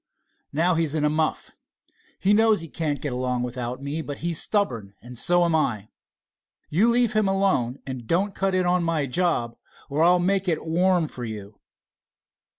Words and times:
"Now 0.51 0.73
he's 0.73 0.95
in 0.95 1.05
a 1.05 1.11
muff. 1.11 1.51
He 2.17 2.33
knows 2.33 2.61
he 2.61 2.67
can't 2.67 2.99
get 3.01 3.13
along 3.13 3.43
without 3.43 3.83
me, 3.83 4.01
but 4.01 4.17
he's 4.25 4.41
stubborn, 4.41 4.95
and 4.99 5.15
so 5.15 5.45
am 5.45 5.53
I. 5.53 5.89
You 6.69 6.89
leave 6.89 7.13
him 7.13 7.27
alone, 7.27 7.77
and 7.85 8.07
don't 8.07 8.33
cut 8.33 8.55
in 8.55 8.65
on 8.65 8.83
my 8.83 9.05
job, 9.05 9.55
or 9.91 10.01
I'll 10.01 10.17
make 10.17 10.47
it 10.47 10.65
warm 10.65 11.07
for 11.07 11.23
you." 11.23 11.59